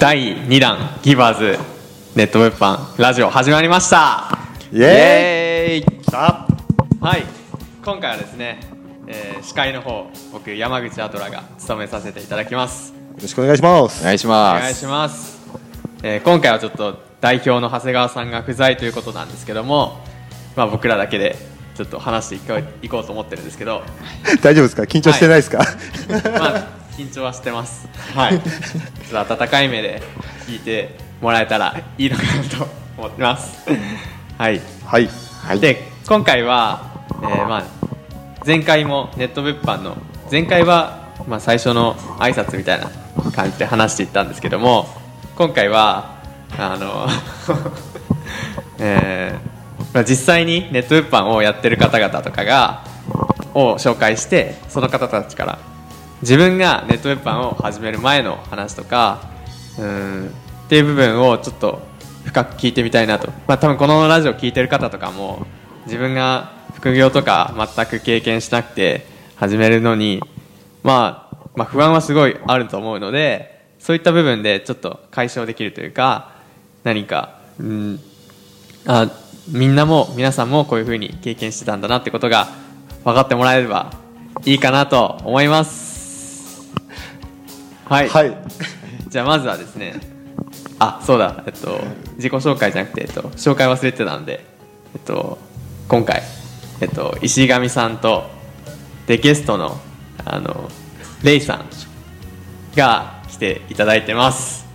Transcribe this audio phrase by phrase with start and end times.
[0.00, 1.58] はい第2弾ギバーズ
[2.14, 4.38] ネット物販ラジオ始まりました。
[4.72, 6.04] イエーイ。
[6.10, 6.46] さ
[7.00, 7.24] はい。
[7.84, 8.60] 今回はですね、
[9.06, 12.92] えー司会の方僕山口アトラが務めさせていただきます。
[12.92, 14.02] よろしくお願いします。
[14.02, 14.62] お願いしおます。
[14.62, 15.38] 願いします、
[16.02, 19.98] えー今回はちょっと代表の長谷川さんが不在ということなんですけども
[20.56, 21.36] まあ僕らだけで
[21.74, 23.82] ちょっと話していこういこうと思ってるんですけど。
[24.42, 24.82] 大丈夫ですか？
[24.84, 27.88] 緊張してないですか、まあ 緊張はしてます。
[28.12, 28.40] はい。
[29.08, 30.02] ちょっと温かい目で
[30.48, 33.70] 聞いてもらえたらいいのかなと思ってます。
[34.36, 34.60] はい。
[34.84, 35.08] はい。
[35.46, 35.60] はい。
[35.60, 36.82] で今回は、
[37.22, 37.64] えーまあ、
[38.44, 39.96] 前回もネット物販の
[40.28, 40.98] 前回は、
[41.28, 42.90] まあ、最初の挨拶みたいな
[43.30, 44.88] 感じで話していったんですけども
[45.36, 46.16] 今回は
[46.58, 47.08] あの、
[48.80, 52.82] えーまあ、実際にネット物販をやってる方々とかが
[53.54, 55.58] を紹介してその方たちから
[56.22, 59.20] 自分がネット物販を始める前の話とか
[59.78, 60.26] うん
[60.66, 61.80] っていう部分をちょっと
[62.24, 65.46] 深く聞いてみたいなと、まあ、多分このラジオ聞いてる方とかも
[65.86, 70.20] 自分が副業とか全く経験しなくて始めるのに、
[70.82, 76.32] まあ、まあ不安はすごいあると思うのでそういった部分でちょっと解消できるというか
[76.84, 78.00] 何か、うん、
[78.86, 79.10] あ
[79.48, 82.48] みんなも皆さんもこういうふうに経験してたんだなってことが
[83.04, 83.92] 分かってもらえれば
[84.44, 85.87] いいかなと思います。
[87.88, 88.36] はい、はい。
[89.08, 89.94] じゃあまずはですね
[90.78, 91.80] あそうだえっと
[92.16, 94.44] 自己紹介じゃなくて、えっと、紹介忘れてたんで
[94.94, 95.38] えっと
[95.88, 96.22] 今回
[96.80, 98.28] えっと石上さんと
[99.06, 99.80] でゲストの
[100.24, 100.68] あの
[101.22, 101.64] レイさん
[102.76, 104.66] が来ていただいてます。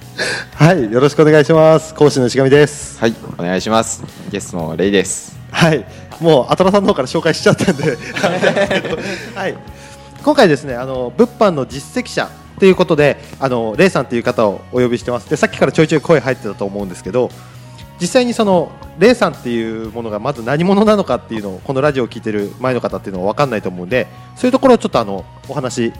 [0.55, 1.93] はいよろしくお願いします。
[1.93, 2.99] 講師の石上です。
[2.99, 4.03] はいお願いします。
[4.31, 5.37] ゲストのレイです。
[5.51, 5.85] はい。
[6.19, 7.83] もうアトラさんの方から紹介しちゃったんで。
[9.35, 9.55] はい。
[10.23, 12.29] 今回ですねあの物販の実績者
[12.63, 15.29] ということであのレイさんという方をお呼びしてます。
[15.29, 17.29] でさっきからちょいちょい声入ってたと思うんですけど
[17.99, 24.07] 実際にそのレイさんっていうものがまず何者なのかっていうのをこのラジオを聞いてる前の方っていうのは分かんないと思うんで
[24.37, 25.91] そういうところをちょっとあのお話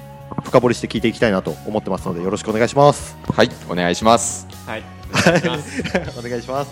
[0.46, 3.18] 深掘りして聞いていきたいなと思ってますのでよろしくお願いします。
[3.30, 4.48] はいお願いします。
[4.66, 4.84] はい。
[5.12, 5.42] お願い。
[5.42, 6.72] しますお願いします。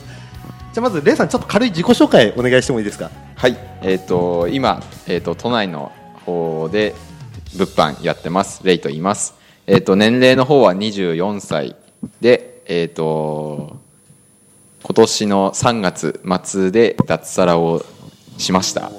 [0.72, 3.12] じゃあまずレイさんちょっと軽い自己紹介お願いしてもいいですか？
[3.36, 3.58] はい。
[3.82, 5.92] えっ、と今えっ、と都内の
[6.26, 6.96] 方で
[7.58, 8.62] 物販やってます。
[8.64, 11.76] レイと言いますえっ、と年齢の方は24歳
[12.20, 13.78] でえっ、と
[14.84, 17.86] 今年の3月末で脱サラを
[18.38, 18.92] しました。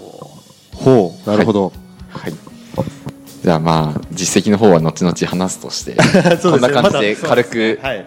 [0.75, 1.73] ほうなるほど、
[2.09, 2.33] はい。
[3.43, 5.99] じゃあまあ実績の方は後々話すとして、 ね。
[6.41, 8.07] こんな感じで軽くはい。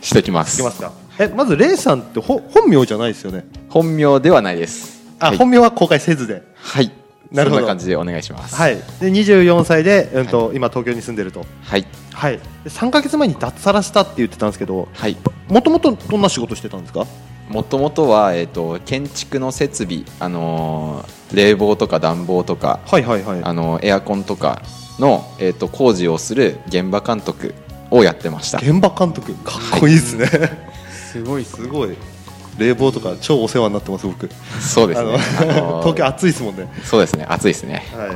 [0.00, 0.54] しときます。
[0.54, 0.92] いきますか。
[1.18, 3.44] えまずレイさんってほ本名じゃないですよね。
[3.68, 5.02] 本名ではないです。
[5.18, 6.42] あ、はい、本名は公開せずで。
[6.54, 6.90] はい。
[7.32, 7.60] なるほど。
[7.60, 8.54] そんな感じでお願いします。
[8.56, 8.76] はい。
[8.76, 11.44] で24歳で、うんと今東京に住んでると。
[11.62, 11.86] はい。
[12.12, 12.38] はい。
[12.38, 15.16] で3か月前に脱サラしたって言ってたんですけどはい。
[15.48, 17.06] もともとどんな仕事してたんですか？
[17.48, 23.40] もともとはえっ、と建築の設備、あのー冷房とか暖房とか、はいはいはい。
[23.42, 24.62] あのーエアコンとか
[24.98, 27.54] のえっ、と工事をする現場監督
[27.90, 28.58] をやってました。
[28.58, 29.34] 現場監督。
[29.34, 30.26] かっこいいで すね、
[30.90, 31.96] すごいすごい
[32.58, 34.28] 冷房とか超お世話になってます僕。
[34.60, 35.16] そうですね。
[35.40, 36.68] あのあのー東京暑いですもんね。
[36.84, 37.26] そうですね。
[37.28, 37.84] 暑いですね。
[37.94, 38.08] はい。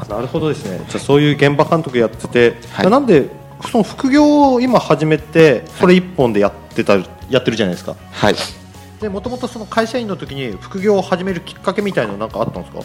[0.00, 0.78] あなるほどですね。
[0.88, 2.90] じゃあそういう現場監督やってて、はい。
[2.90, 3.28] なんで
[3.70, 6.96] その副業を今始めてそれ一本でやってた、
[7.28, 7.94] やってるじゃないですか。
[8.10, 8.34] はい。
[9.00, 12.80] でもともとその会社員の時に副業を始めるきっかけみたいなのなんかあったんですか？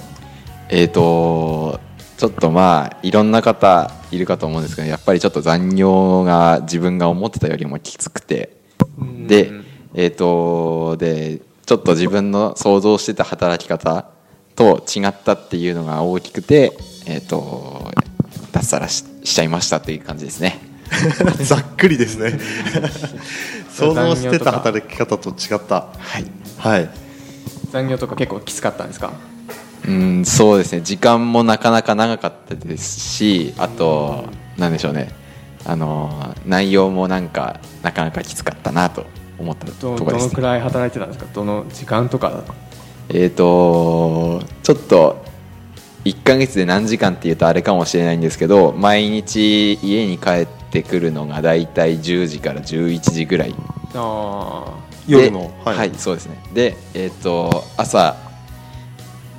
[0.69, 1.79] えー、と
[2.17, 8.55] ちょっとまあいろんな方いるかと思うんですけどやっぱりちょっと残業が自分が思ってたよりもきつくて。
[9.27, 9.51] で,、
[9.97, 14.05] えー、とでちょっと自分の想像してた働き方
[14.55, 17.91] と違ったっていうのが大きくて、えー、と
[18.51, 20.59] 脱サラししちゃいましたっていう感じですね。
[21.43, 22.37] ざっくりですね。
[23.73, 25.87] 想像してた働き方と違った。
[25.97, 26.25] はい。
[26.59, 26.89] はい。
[27.71, 29.11] 残業とか結構きつかったんですか？
[29.87, 30.81] うんそうですね。
[30.81, 34.25] 時間もなかなか長かったですしあと
[34.57, 35.09] なんでしょうね。
[35.65, 39.05] あの内容もなんかなかなかきつかったなと
[39.37, 40.29] 思ったとどころですね。
[40.29, 41.25] どのくらい働いてたんですか？
[41.33, 42.43] どの時間とか
[43.09, 45.23] えっ、とちょっと
[46.05, 53.55] 1ヶ月で何時間っていうとあれかもしれないんですけど毎日家に帰ってくるのがだいたい10時から11時ぐらい。
[53.93, 54.73] あ
[55.07, 55.51] 夜の？
[55.65, 56.37] ではい、そうですね。
[56.53, 58.15] でえっ、と朝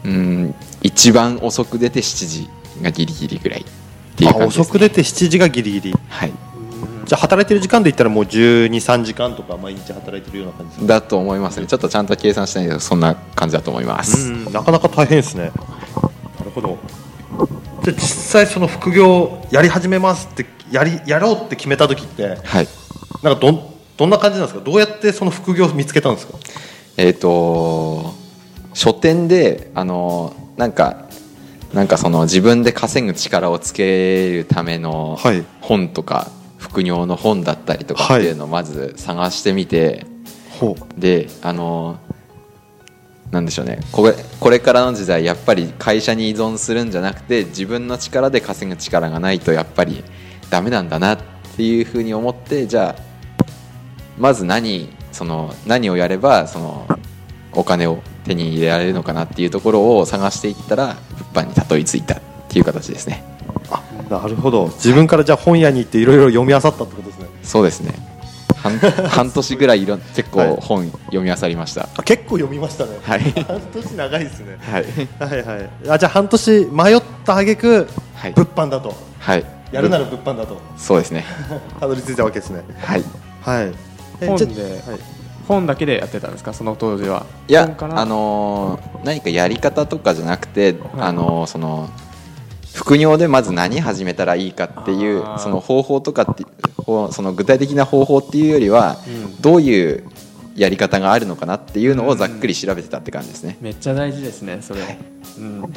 [0.05, 2.49] うん一番遅く出て7時
[2.83, 3.65] がギリギリぐらいっ
[4.17, 5.95] ていうあ感じです、ね、遅く出て7時がギリギリ。
[6.09, 6.33] はい
[7.07, 11.67] じゃあ働いてる時間で言ったらもう1 2 3時間とか毎日働いてるような感じだと思いますね。
[11.67, 15.53] ちょっとちゃんと計算したいけどそんな感じだと思います、うんなかなか大変ですね。
[16.39, 16.79] なるほど。
[17.85, 22.69] で実際その副業やり始めますってやりやろうって決めた時ってはい。
[23.23, 23.61] なんかどん
[23.97, 24.65] どんな感じなんですか？
[24.65, 26.35] どうやってその副業を見つけたんですか？
[26.97, 28.13] えっ、と
[28.75, 31.07] 書店であのなんか
[31.73, 35.45] なんかその自分で稼ぐ力をつけるためのはい。
[35.61, 36.29] 本とか、
[36.77, 40.05] 副業の本だったりとかっていうのをまず探してみて、
[40.51, 41.99] ほであの
[43.31, 43.81] なんでしょうね。
[43.93, 50.05] これこれからの時代やっぱり会社に依存するんじゃなくて自分の力で稼ぐ力がないとやっぱり
[50.51, 51.19] ダメなんだなっ
[51.57, 53.03] ていうふうに思ってじゃあ
[54.19, 56.87] まず何その何をやればその
[57.53, 60.99] お金を手に入れられるのかなっていうところを探していったら
[61.33, 62.21] 物販にたどり着いたっ
[62.51, 63.25] ていう形ですね。
[63.25, 63.36] あ
[64.11, 64.67] なるほど。
[64.69, 67.27] 自分からじゃあ本屋に行っていろいろ読み漁ったってことですね。
[67.43, 67.93] そうですね。
[68.57, 70.49] 半 半年ぐらいいろ結はい。
[70.49, 71.89] 構本読み漁りました。
[71.97, 72.93] あ結構読みましたね。
[73.03, 73.21] はい。
[73.21, 74.59] 半年長いですね。
[74.61, 74.85] はい。
[75.31, 75.71] はいはい。
[75.91, 78.33] あじゃあ半年迷った挙句はい。
[78.33, 78.95] 物販だと。
[79.19, 79.45] はい。
[79.73, 80.57] やるなら物販だと。
[80.77, 81.25] そうですね。
[81.81, 82.63] たどり着いたわけですね。
[82.81, 83.05] はい。
[83.43, 83.73] はい。
[84.21, 85.01] え本ではい。
[85.49, 86.53] 本だけでやってたんですか？
[86.53, 87.25] その当時は。
[87.49, 90.79] いやあのー何かやり方とかじゃなくて、はい。
[91.09, 91.89] あのーその
[92.77, 96.45] 副業でまず何始めたらいいかっていうその方法とかって
[96.85, 99.41] その具体的な方法っていうよりは、うん。
[99.41, 100.05] どういう
[100.55, 104.99] やり方があるのかなっていうのをざっくり調べてたって感じですね、めっちゃ大事ですねそれ、
[105.39, 105.73] うん。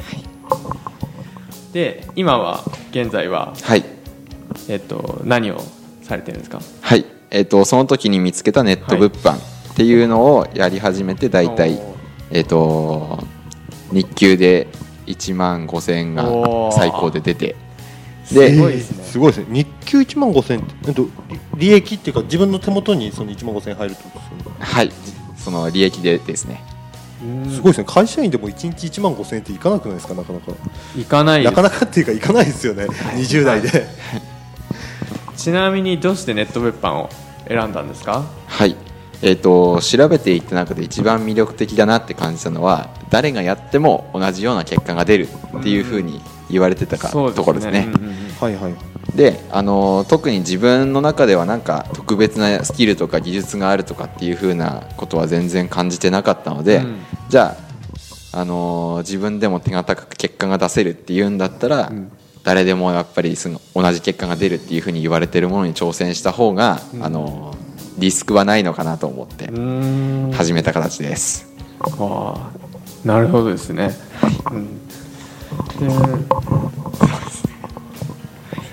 [1.72, 3.84] で今は現在は、はい。
[4.68, 5.60] えっと、何を
[6.02, 6.60] されてるんですか？
[6.80, 7.04] はい。
[7.30, 11.94] えっ、とその時に見つけたネット物販っていうのをやり始めて大体、おー。
[12.32, 13.18] えっ、と
[13.92, 14.68] 日給で
[15.10, 16.24] 1万5000円が
[16.72, 17.56] 最高で出て。
[18.24, 19.04] すでごいですね。
[19.04, 19.46] すごいですね。
[19.50, 21.08] 日給1万5000円って、えっと、
[21.56, 24.56] 利利益っていうか自分の手元にその1万5000円入るってことですよね。
[24.60, 24.92] はい。
[25.36, 26.62] その利益でですね。
[27.22, 27.84] うんすごいですね。
[27.86, 30.14] 会社員でも1日1万5000円っていかなくないですか？
[30.14, 30.52] なかなか。
[30.96, 31.50] いかないです。
[31.50, 32.84] なかなかっていうかいかないですよね。
[32.86, 33.86] 20代で。
[35.36, 37.10] ちなみにどうしてネット物販を
[37.48, 38.24] 選んだんですか？
[38.46, 38.76] はい
[39.22, 45.28] えー、と調べていった中で一番魅力的だなって感じたのは誰がやっても同じような結果が出る
[45.58, 46.20] っていうふうに
[46.50, 48.14] 言われてたか、そうところですね、うんうんうん。
[48.40, 49.16] はいはい。
[49.16, 56.96] で、あのー特に自分の中ではなんか特別なスキルとか技術があるとかっていうふうなことは全然感じてなかったので、うん。
[57.28, 57.56] じゃ
[58.32, 62.10] あ、あのー自分でも手堅く結果が出せるっていうんだったら、ん。
[62.42, 67.59] 誰でもやっぱりすぐ同じ結果が出るっていうふうに言われてるものに挑戦した方が、あのー
[68.00, 69.46] リスクはないのかなと思って
[70.34, 71.46] 始めた形です。
[71.98, 72.50] あ
[73.04, 73.90] あなるほどですね、
[74.50, 74.86] うん、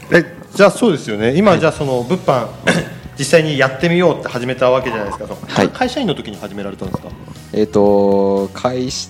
[0.09, 1.38] でえじゃあそうですよね。
[1.38, 2.47] 今じゃあその物販
[3.19, 5.69] 実際にやってみようって始めたわけじゃないですか、はい。
[5.69, 7.09] 会社員の時に始められたんですか？
[7.53, 9.09] えっ、と会し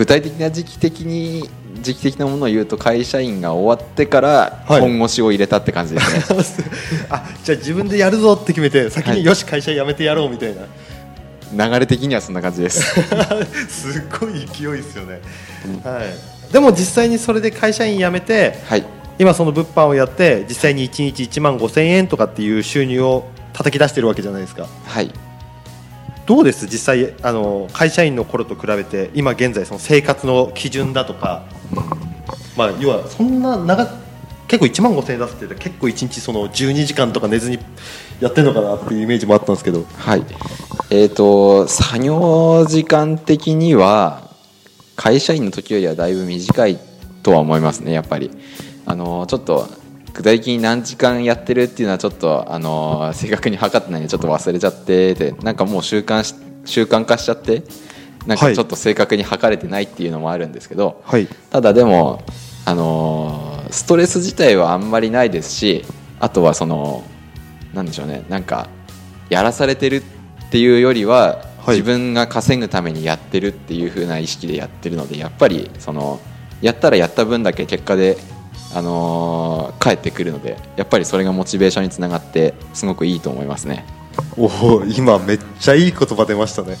[0.00, 1.46] 具体的な時期的に
[1.82, 4.80] 時期的なものを言うと会社員が終わってからはい。
[4.80, 6.64] 本腰を入れたって感じですね、
[7.10, 9.18] あじゃあ自分でやるぞって決めて先はい。
[9.18, 10.54] によし会社辞めてやろうみたい
[11.54, 12.80] な、流れ的にはそんな感じです。
[13.68, 15.20] すっごい勢いですよね、
[15.84, 16.00] は
[16.48, 18.84] い、でも実際にそれで会社員辞めてはい。
[19.18, 24.66] 今その物販をやって実際に1日1万5000円とかっていう収入を叩き出してるわけじゃないですか。
[24.86, 25.12] はい
[26.30, 26.66] どうです？
[26.66, 31.44] 実際あの会社員の頃と比べて今現在その生活の基準だとか、
[32.56, 33.88] まあ、要はそんな長
[34.46, 37.58] 結構1万5000円出すって結構1日その12時間とか寝ずに
[38.20, 39.82] やってるのかなっていうイメージもあったんですけど。
[39.82, 40.24] はい。
[40.90, 44.30] えっ、と作業時間的には
[44.94, 46.78] 会社員の時よりはだいぶ短い
[47.24, 48.30] とは思いますねやっぱり。
[48.86, 49.68] あのちょっと
[50.12, 57.62] 具体的に何時間やってるっていうのはちょっとあの 正確に測ってないんでちょっと忘れちゃっててなんかもう習慣し習慣化しちゃって
[58.26, 58.50] なんはい。
[58.50, 61.26] かちょっと正確に測れてないっていうのもあるんですけど、はい。
[61.50, 62.22] ただでも、
[62.64, 65.84] あのーストレス自体はあんまりないですし
[66.18, 67.04] あとはその
[67.72, 68.68] なんでしょうねなんか
[69.28, 70.02] やらされてるっ
[70.50, 71.76] ていうよりは、はい。
[71.76, 76.20] 自分が稼ぐためにやってるっていう風な意識でやってるのでやっぱりその
[76.60, 78.18] やったらやった分だけ結果で、
[78.74, 83.84] あのー返ってくるのでやっぱりそれがモチベーションにつながってすごくいいと思いますね。
[84.36, 86.76] おお今めっちゃいい言葉出ましたね。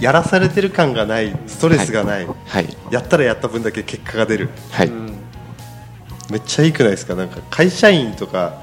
[0.00, 4.50] やらされてる感がないストレスがない、はい、やったらやった分だけ結果が出る。
[4.70, 4.88] はい。
[4.88, 5.14] うん。
[6.30, 7.14] めっちゃいいくないですか？
[7.14, 8.60] なんか会社員とか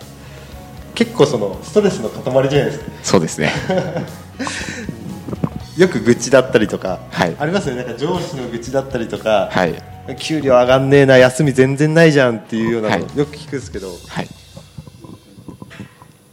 [0.94, 2.86] 結構そのストレスの塊じゃないですか。
[3.02, 3.52] そうですね。
[5.78, 7.36] よく愚痴だったりとか、はい。
[7.40, 7.84] ありますよね。
[7.84, 9.74] なんか上司の愚痴だったりとか、はい
[10.14, 13.18] 給料上がんねえな休み全然ないじゃんっていうようなの、はい。
[13.18, 14.28] よく聞くんですけどはい。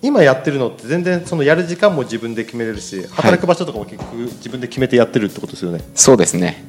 [0.02, 6.64] 今やってるのって全然そのやる時間も自分で決めれるし働く場所とかも結局自分で決めてやってるってことですよね、そうですね。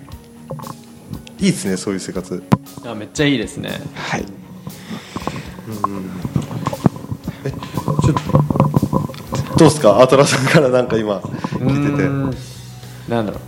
[1.40, 2.44] いいですねそういう生活。
[2.86, 3.72] あめっちゃいいですね。
[3.96, 4.26] はい。
[7.46, 10.00] えちょっとどうですか？
[10.00, 12.08] アトラさんからなんか今聞いてて。
[12.08, 12.32] ん。
[13.10, 13.40] なんだろ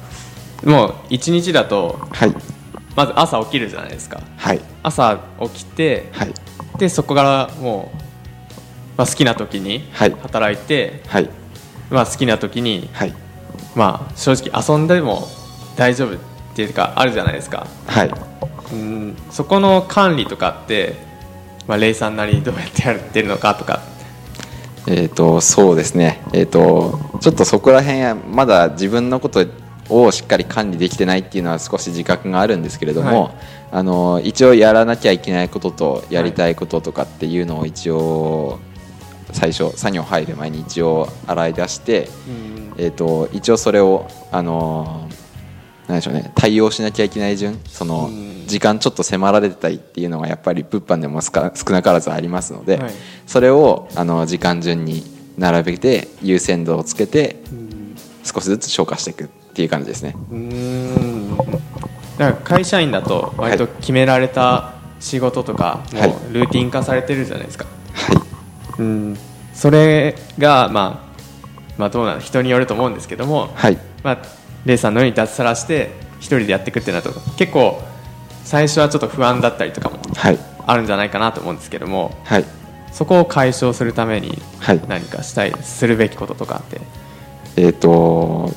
[0.64, 0.70] う。
[0.70, 2.36] もう一日だとはい
[2.96, 4.22] まず朝起きるじゃないですか。
[4.38, 4.62] はい。
[4.84, 6.34] 朝起きてはい。
[6.78, 7.98] でそこからもう、
[8.98, 10.12] まあ、好きな時にはい。
[10.12, 11.30] 働いて、はい。
[11.90, 13.14] まあ、好きな時に、はい。
[13.76, 15.28] まあ、正直遊んでも
[15.76, 16.20] 大丈夫っ
[16.56, 17.68] ていうかあるじゃないですか。
[17.88, 18.12] はい。
[18.72, 20.96] うんそこの管理とかって、
[21.68, 23.82] まあ、レイさんなりにどうやってやってるのかとか。
[24.88, 29.44] えー、とそうですね、えー、とちょっとそこら辺はまだ自分のこと
[29.90, 33.34] をしっかり管理できてないっていうのは少し自覚があるんですけれども、はい。
[33.72, 38.60] あの一応やらなきゃいけないこととやりたいこととかっていうのを一応
[39.34, 42.08] 最初作業入る前に一応洗い出して、
[42.78, 45.10] えー、と一応それをあの
[45.88, 48.36] なんでしょうね対応しなきゃいけない順そのうん。
[48.48, 52.94] 時間ちょっと迫られてたりっていうのがやっぱり物販でも少な少なからずありますので、はい。
[53.26, 55.04] それをあの時間順に
[55.38, 57.38] 並べて優先度をつけて
[58.24, 60.14] 少しずつ消化していくっていう感じですね。
[60.32, 61.54] うーんだか
[62.18, 68.18] ら会社員だと割と決められた仕事とかもルーティン化されてるじゃないですか、はい。
[68.80, 69.18] うん。
[69.54, 71.22] それが、まあ、
[71.78, 73.78] まあどうなの人によると思うんですけども、はい。
[74.04, 74.18] まあ、
[74.66, 77.82] レイさんのように脱サラして一人でやっていくってなると結構
[78.44, 80.40] 最初はちょっと不安だったりとかもはい。
[80.68, 82.46] あるんじゃないかなと思うんですけどもはい。
[82.92, 84.82] そこを解消するためにはい。
[84.90, 86.82] 何かしたいするべきこととかって？
[87.58, 88.52] えっ、と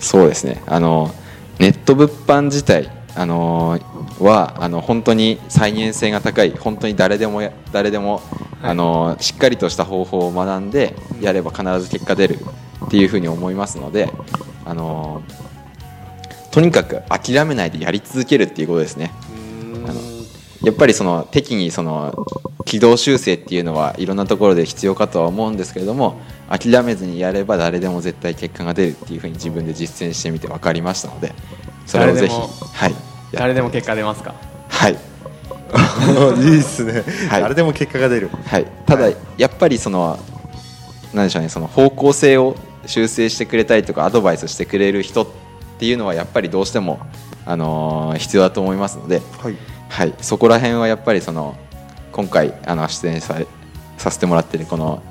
[0.00, 0.62] そうですね。
[0.66, 1.14] あの
[1.58, 3.78] ネット物販自体あの
[4.18, 8.22] はあの本当に再現性が高い本当に誰でもや誰でも、はい。
[8.62, 12.38] あのしっかりとした方法を学んでやれば必ず結果出る
[12.86, 14.12] っていうふうに思いますので
[14.64, 15.22] あの
[16.50, 19.12] とにかく諦めないでやり続けるっていうことですね。
[19.86, 20.00] あの
[20.62, 22.26] やっぱりその適宜その
[22.66, 31.32] 軌道修正っていうのはいろんなところで必要かとは思うんですけれども諦めずにやれば誰でも絶対結果が出るっていうふうに自分で実践してみて分かりましたので
[31.86, 32.90] それをぜひ誰でもはい。
[32.90, 32.96] や
[33.32, 34.34] 誰でも結果出ますか？
[34.68, 34.96] はい。
[36.42, 37.42] いいっすね、はい。
[37.42, 38.28] 誰でも結果が出る。
[38.44, 38.66] はい。
[38.86, 39.16] ただはい。
[39.38, 40.18] やっぱりその
[41.14, 45.26] なんでしょうねその方向性を修正してくれたりとかアドバイスしてくれる人っ
[45.78, 46.98] ていうのはやっぱりどうしても
[47.46, 49.56] あのー必要だと思いますのではい。
[49.88, 51.56] はい、そこら辺はやっぱりその
[52.12, 53.36] 今回あの出演さ
[53.98, 55.02] させてもらってるこの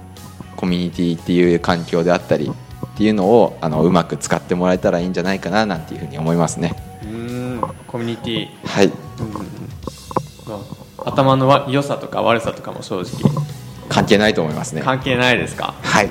[0.59, 6.75] コミュニティっていう環境であったりっていうのをあのうまく使ってもらえたらいいんじゃないかななんていうふうに思いますね。
[7.03, 8.67] うーんコミュニティ。
[8.67, 8.93] はい、うん。
[11.05, 13.31] 頭のわ良さとか悪さとかも正直。
[13.87, 14.81] 関係ないと思いますね。
[14.81, 15.73] 関係ないですか？
[15.81, 16.09] はい、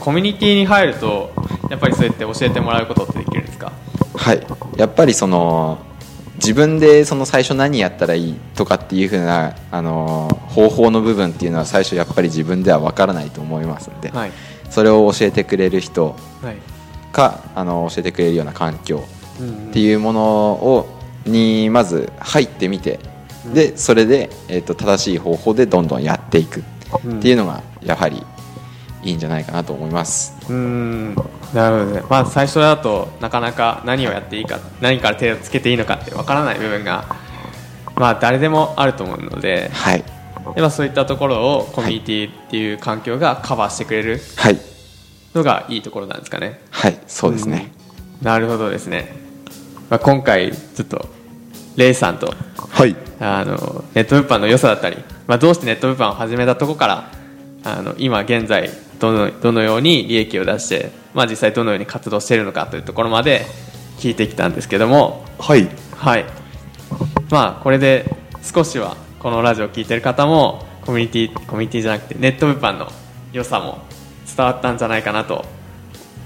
[0.00, 1.32] コミュニティに入ると
[1.70, 3.72] やっぱりそうやって教えてもらうことってできるんですか？
[4.14, 4.46] はい、
[4.76, 5.78] やっぱりその
[6.36, 14.32] 自分でその最初何やったらいいとかっていうふうなあの方法の部分っていうのは最初やっぱり自分では分からないと思いますので、はい。
[14.70, 16.74] それを教えてくれる人はい。
[17.12, 19.04] かあの教えてくれるような環境
[19.70, 20.88] っていうものを
[21.24, 22.98] にまず入ってみて
[23.54, 26.62] でそれで、えー、と正しい方法でどんどんやっていくっ
[27.22, 28.22] ていうのがやはり
[29.02, 30.34] いいんじゃないかなと思います。
[30.48, 31.14] うーん。
[31.54, 37.04] なるほどね、まあ、最初だとなかなか何をやっていいか何から手をつけていいのかってわからない部分が、
[37.94, 40.04] まあ、誰でもあると思うのではい、
[40.54, 44.58] でまあそういったところをコミュニティっていう環境がカバーしてくれるはい、
[45.34, 46.60] のがいいところなんですかね。
[46.70, 47.72] はい、そうですね。
[48.22, 49.14] なるほどですね、
[49.90, 51.08] まあ、今回ちょっと
[51.76, 52.96] レイさんとはい。
[53.20, 54.96] あのネット物販の良さだったり、
[55.26, 57.10] まあ、どうしてネット物販を始めたところから
[57.64, 63.46] あの今現在どのどのように利益を出して、まあ、実際どのように活動しているのかというところまで
[63.98, 65.24] 聞いてきたんですけども。
[65.38, 65.68] はい。
[65.96, 66.24] はい。
[67.30, 68.04] まあこれで
[68.42, 72.92] 少しはこのラジオを聞いてる方もコミュニティコミュニティじゃなくてネット物販の
[73.32, 73.78] 良さも
[74.26, 75.46] 伝わったんじゃないかなと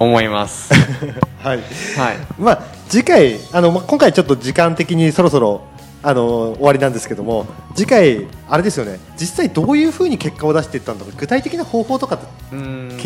[0.00, 0.74] 思います。
[1.38, 1.58] はい。
[1.58, 2.16] はい。
[2.40, 5.60] まあ次回あの、まあ、今回ちょっと時間的にそろそろ
[6.02, 8.98] あの終わりなんですけども次回あれですよね。
[9.16, 11.14] 実際どういうふうに結果を出していったんだろう。
[11.16, 12.18] 具体的な方法とか
[12.50, 12.54] 気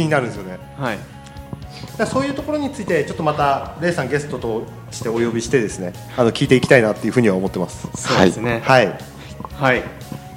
[0.03, 0.59] になるんですよね。
[0.79, 0.99] はい。
[2.07, 7.87] そういうところについてちょっとまたレイさんゲストとしてお呼びしてですねあの聞いていきたいなっていうふうには思ってます。
[7.95, 8.63] そうですね。
[8.65, 9.12] はい
[9.63, 9.85] はい。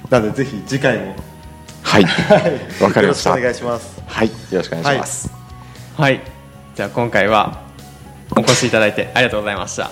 [0.08, 1.16] なのでぜひ次回も。
[1.82, 2.82] はい、 はい。
[2.82, 3.30] わかりました。
[3.30, 4.02] よろしくお願いします。
[4.06, 5.30] はい、よろしくお願いします。
[5.96, 6.20] はい。
[6.76, 7.62] じゃあ今回は
[8.36, 9.90] お越しいただいてありがとうございました。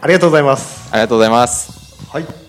[0.00, 0.88] ありがとうございます。
[0.90, 1.72] ありがとうございます。
[2.10, 2.41] はい